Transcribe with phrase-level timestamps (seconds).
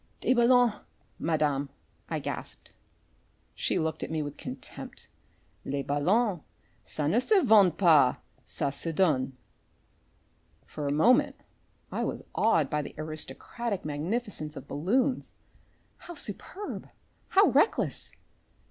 [0.21, 0.73] "Des ballons,
[1.19, 1.69] Madame,"
[2.09, 2.73] I gasped.
[3.53, 5.07] She looked at me with contempt,
[5.63, 6.41] "Les ballons,
[6.83, 9.37] ca ne se vend pas, ca se donne."
[10.65, 11.35] For a moment
[11.91, 15.33] I was awed by the aristocratic magnificence of balloons.
[15.97, 16.89] How superb,
[17.27, 18.13] how reckless!